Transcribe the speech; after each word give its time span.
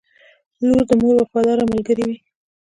•لور 0.65 0.81
د 0.89 0.91
مور 1.01 1.15
وفاداره 1.19 1.63
ملګرې 1.71 2.03
وي. 2.07 2.17